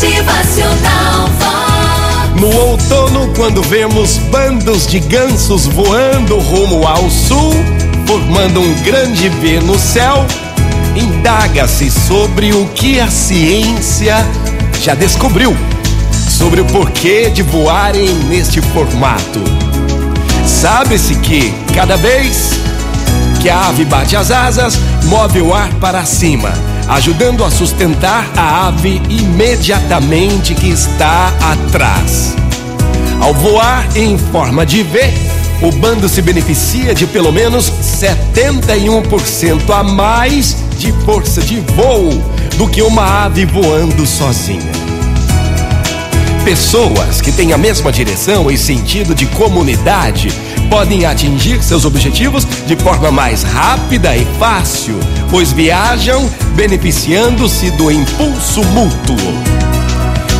Motivacional. 0.00 1.28
No 2.38 2.56
outono, 2.56 3.32
quando 3.34 3.60
vemos 3.62 4.18
bandos 4.30 4.86
de 4.86 5.00
gansos 5.00 5.66
voando 5.66 6.38
rumo 6.38 6.86
ao 6.86 7.10
sul, 7.10 7.52
formando 8.06 8.60
um 8.60 8.74
grande 8.84 9.28
V 9.28 9.58
no 9.58 9.76
céu, 9.76 10.24
indaga-se 10.94 11.90
sobre 11.90 12.52
o 12.52 12.66
que 12.66 13.00
a 13.00 13.08
ciência 13.08 14.14
já 14.80 14.94
descobriu 14.94 15.56
sobre 16.30 16.60
o 16.60 16.64
porquê 16.66 17.28
de 17.30 17.42
voarem 17.42 18.14
neste 18.28 18.62
formato. 18.62 19.42
Sabe-se 20.46 21.16
que 21.16 21.52
cada 21.74 21.96
vez 21.96 22.52
que 23.42 23.50
a 23.50 23.66
ave 23.66 23.84
bate 23.84 24.14
as 24.14 24.30
asas, 24.30 24.78
move 25.06 25.40
o 25.40 25.52
ar 25.52 25.74
para 25.80 26.04
cima, 26.04 26.52
ajudando 26.88 27.44
a 27.44 27.50
sustentar 27.50 28.30
a 28.36 28.68
ave 28.68 29.00
imediatamente 29.08 30.54
que 30.54 30.70
está 30.70 31.32
atrás. 31.40 32.34
Ao 33.20 33.34
voar 33.34 33.86
em 33.96 34.16
forma 34.16 34.64
de 34.64 34.82
V, 34.82 35.12
o 35.60 35.72
bando 35.72 36.08
se 36.08 36.22
beneficia 36.22 36.94
de 36.94 37.06
pelo 37.06 37.32
menos 37.32 37.70
71% 37.70 39.70
a 39.70 39.82
mais 39.82 40.56
de 40.78 40.92
força 41.04 41.42
de 41.42 41.60
voo 41.60 42.10
do 42.56 42.68
que 42.68 42.80
uma 42.80 43.24
ave 43.24 43.44
voando 43.44 44.06
sozinha. 44.06 44.87
Pessoas 46.48 47.20
que 47.20 47.30
têm 47.30 47.52
a 47.52 47.58
mesma 47.58 47.92
direção 47.92 48.50
e 48.50 48.56
sentido 48.56 49.14
de 49.14 49.26
comunidade 49.26 50.30
podem 50.70 51.04
atingir 51.04 51.62
seus 51.62 51.84
objetivos 51.84 52.46
de 52.66 52.74
forma 52.74 53.12
mais 53.12 53.42
rápida 53.42 54.16
e 54.16 54.24
fácil, 54.38 54.98
pois 55.30 55.52
viajam 55.52 56.26
beneficiando-se 56.56 57.70
do 57.72 57.90
impulso 57.90 58.64
mútuo. 58.64 59.18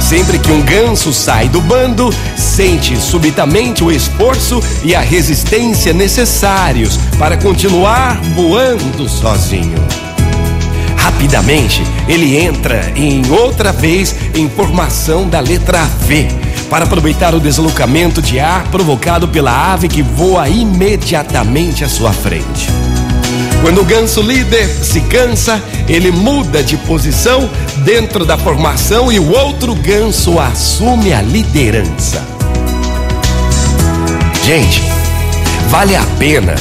Sempre 0.00 0.38
que 0.38 0.50
um 0.50 0.62
ganso 0.62 1.12
sai 1.12 1.46
do 1.46 1.60
bando, 1.60 2.08
sente 2.38 2.96
subitamente 2.96 3.84
o 3.84 3.92
esforço 3.92 4.62
e 4.82 4.94
a 4.94 5.00
resistência 5.00 5.92
necessários 5.92 6.98
para 7.18 7.36
continuar 7.36 8.18
voando 8.34 9.06
sozinho. 9.10 10.07
Rapidamente, 11.08 11.82
ele 12.06 12.36
entra 12.36 12.92
em 12.94 13.22
outra 13.30 13.72
vez 13.72 14.14
em 14.34 14.46
formação 14.46 15.26
da 15.26 15.40
letra 15.40 15.82
V, 16.06 16.28
para 16.68 16.84
aproveitar 16.84 17.34
o 17.34 17.40
deslocamento 17.40 18.20
de 18.20 18.38
ar 18.38 18.64
provocado 18.70 19.26
pela 19.26 19.72
ave 19.72 19.88
que 19.88 20.02
voa 20.02 20.50
imediatamente 20.50 21.82
à 21.82 21.88
sua 21.88 22.12
frente. 22.12 22.68
Quando 23.62 23.80
o 23.80 23.84
ganso 23.84 24.20
líder 24.20 24.68
se 24.68 25.00
cansa, 25.00 25.62
ele 25.88 26.10
muda 26.10 26.62
de 26.62 26.76
posição 26.76 27.48
dentro 27.78 28.26
da 28.26 28.36
formação 28.36 29.10
e 29.10 29.18
o 29.18 29.30
outro 29.30 29.74
ganso 29.74 30.38
assume 30.38 31.14
a 31.14 31.22
liderança. 31.22 32.22
Gente, 34.44 34.82
vale 35.70 35.96
a 35.96 36.04
pena 36.18 36.54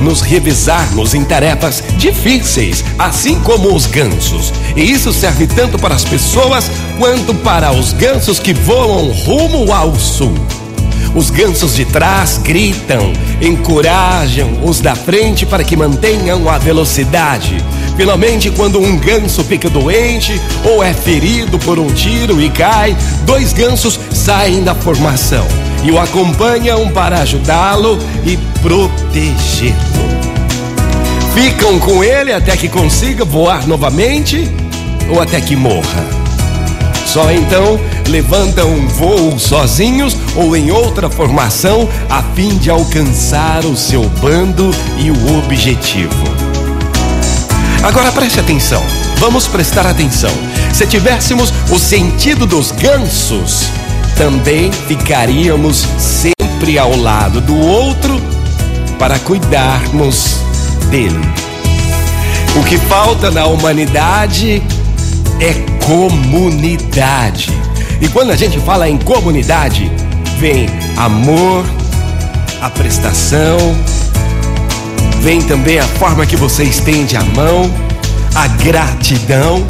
nos 0.00 0.20
revisarmos 0.20 1.14
em 1.14 1.24
tarefas 1.24 1.82
difíceis, 1.96 2.84
assim 2.98 3.38
como 3.40 3.74
os 3.74 3.86
gansos. 3.86 4.52
E 4.76 4.82
isso 4.82 5.12
serve 5.12 5.46
tanto 5.46 5.78
para 5.78 5.94
as 5.94 6.04
pessoas 6.04 6.70
quanto 6.98 7.34
para 7.34 7.72
os 7.72 7.92
gansos 7.92 8.38
que 8.38 8.52
voam 8.52 9.10
rumo 9.10 9.72
ao 9.72 9.94
sul. 9.98 10.34
Os 11.14 11.28
gansos 11.28 11.74
de 11.74 11.84
trás 11.84 12.38
gritam, 12.38 13.12
encorajam 13.40 14.60
os 14.62 14.80
da 14.80 14.94
frente 14.94 15.44
para 15.44 15.64
que 15.64 15.76
mantenham 15.76 16.48
a 16.48 16.56
velocidade. 16.56 17.56
Finalmente, 17.96 18.50
quando 18.50 18.78
um 18.78 18.96
ganso 18.96 19.42
fica 19.42 19.68
doente 19.68 20.40
ou 20.64 20.82
é 20.82 20.94
ferido 20.94 21.58
por 21.58 21.78
um 21.78 21.88
tiro 21.88 22.40
e 22.40 22.48
cai, 22.48 22.96
dois 23.24 23.52
gansos 23.52 23.98
saem 24.12 24.62
da 24.62 24.74
formação 24.74 25.46
e 25.82 25.90
o 25.90 25.98
acompanham 25.98 26.88
para 26.90 27.20
ajudá-lo 27.20 27.98
e 28.24 28.36
protegê-lo. 28.60 30.10
Ficam 31.34 31.78
com 31.78 32.02
ele 32.02 32.32
até 32.32 32.56
que 32.56 32.68
consiga 32.68 33.24
voar 33.24 33.66
novamente 33.66 34.50
ou 35.08 35.20
até 35.20 35.40
que 35.40 35.56
morra. 35.56 36.04
Só 37.06 37.30
então 37.32 37.80
levantam 38.08 38.70
um 38.70 38.86
voo 38.86 39.38
sozinhos 39.38 40.16
ou 40.36 40.56
em 40.56 40.70
outra 40.70 41.08
formação 41.10 41.88
a 42.08 42.22
fim 42.34 42.56
de 42.58 42.70
alcançar 42.70 43.64
o 43.64 43.76
seu 43.76 44.08
bando 44.20 44.70
e 44.98 45.10
o 45.10 45.38
objetivo. 45.38 46.24
Agora 47.82 48.12
preste 48.12 48.38
atenção, 48.38 48.82
vamos 49.16 49.48
prestar 49.48 49.86
atenção. 49.86 50.30
Se 50.72 50.86
tivéssemos 50.86 51.52
o 51.70 51.78
sentido 51.78 52.46
dos 52.46 52.70
gansos, 52.70 53.66
também 54.20 54.70
ficaríamos 54.70 55.88
sempre 55.96 56.78
ao 56.78 56.94
lado 56.94 57.40
do 57.40 57.56
outro 57.56 58.20
para 58.98 59.18
cuidarmos 59.18 60.36
dele. 60.90 61.18
O 62.54 62.62
que 62.62 62.76
falta 62.76 63.30
na 63.30 63.46
humanidade 63.46 64.62
é 65.40 65.54
comunidade. 65.86 67.50
E 67.98 68.08
quando 68.08 68.30
a 68.30 68.36
gente 68.36 68.60
fala 68.60 68.90
em 68.90 68.98
comunidade, 68.98 69.90
vem 70.38 70.66
amor, 70.98 71.64
a 72.60 72.68
prestação, 72.68 73.56
vem 75.22 75.40
também 75.40 75.78
a 75.78 75.86
forma 75.86 76.26
que 76.26 76.36
você 76.36 76.64
estende 76.64 77.16
a 77.16 77.24
mão, 77.24 77.72
a 78.34 78.46
gratidão. 78.48 79.66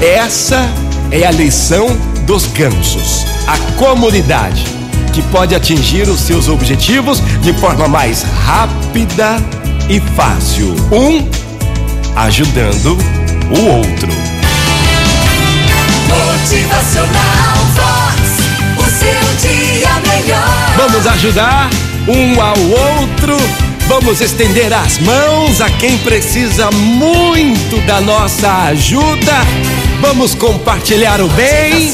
Essa 0.00 0.66
é 1.10 1.26
a 1.26 1.30
lição 1.30 2.13
dos 2.26 2.46
gansos, 2.46 3.24
a 3.46 3.58
comunidade 3.78 4.64
que 5.12 5.22
pode 5.22 5.54
atingir 5.54 6.08
os 6.08 6.20
seus 6.20 6.48
objetivos 6.48 7.22
de 7.40 7.52
forma 7.52 7.86
mais 7.86 8.22
rápida 8.22 9.36
e 9.88 10.00
fácil. 10.16 10.74
Um 10.90 11.28
ajudando 12.16 12.98
o 13.50 13.76
outro. 13.76 14.08
Motivacional 16.08 17.56
Vox. 17.74 18.20
O 18.78 18.84
seu 18.90 19.50
dia 19.50 19.88
melhor. 20.00 20.74
Vamos 20.76 21.06
ajudar 21.06 21.70
um 22.08 22.40
ao 22.40 22.58
outro. 22.58 23.36
Vamos 23.86 24.20
estender 24.20 24.72
as 24.72 24.98
mãos 24.98 25.60
a 25.60 25.68
quem 25.70 25.98
precisa 25.98 26.70
muito 26.70 27.84
da 27.86 28.00
nossa 28.00 28.50
ajuda. 28.64 29.32
Vamos 30.00 30.34
compartilhar 30.34 31.20
o 31.20 31.28
bem. 31.28 31.92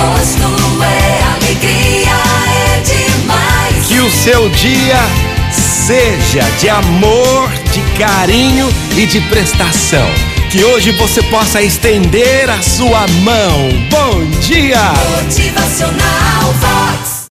Rosto, 0.00 0.82
é 0.82 1.22
alegria, 1.34 2.16
é 2.48 2.80
demais. 2.80 3.86
Que 3.86 3.98
o 4.00 4.10
seu 4.10 4.48
dia 4.48 4.98
seja 5.50 6.42
de 6.58 6.68
amor, 6.68 7.50
de 7.72 7.80
carinho 7.98 8.68
e 8.96 9.06
de 9.06 9.20
prestação. 9.22 10.08
Que 10.50 10.64
hoje 10.64 10.90
você 10.92 11.22
possa 11.24 11.62
estender 11.62 12.48
a 12.50 12.60
sua 12.62 13.06
mão. 13.22 13.68
Bom 13.90 14.24
dia! 14.40 14.80
Motivacional 15.22 16.54
Vox. 16.60 16.99